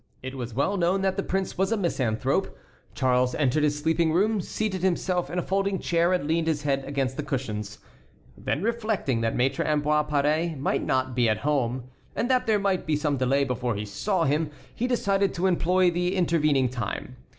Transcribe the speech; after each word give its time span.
It 0.23 0.33
was 0.33 0.55
well 0.55 0.77
known 0.77 1.03
that 1.03 1.15
the 1.15 1.21
prince 1.21 1.59
was 1.59 1.71
a 1.71 1.77
misanthrope. 1.77 2.57
Charles 2.95 3.35
entered 3.35 3.61
his 3.61 3.77
sleeping 3.77 4.11
room, 4.11 4.41
seated 4.41 4.81
himself 4.81 5.29
in 5.29 5.37
a 5.37 5.43
folding 5.43 5.77
chair, 5.77 6.11
and 6.11 6.25
leaned 6.27 6.47
his 6.47 6.63
head 6.63 6.83
against 6.85 7.17
the 7.17 7.21
cushions. 7.21 7.77
Then 8.35 8.63
reflecting 8.63 9.21
that 9.21 9.35
Maître 9.37 9.63
Ambroise 9.63 10.09
Paré 10.09 10.57
might 10.57 10.83
not 10.83 11.13
be 11.15 11.29
at 11.29 11.37
home, 11.45 11.83
and 12.15 12.31
that 12.31 12.47
there 12.47 12.57
might 12.57 12.87
be 12.87 12.95
some 12.95 13.17
delay 13.17 13.43
before 13.43 13.75
he 13.75 13.85
saw 13.85 14.23
him, 14.23 14.49
he 14.73 14.87
decided 14.87 15.35
to 15.35 15.45
employ 15.45 15.91
the 15.91 16.15
intervening 16.15 16.67
time. 16.67 17.17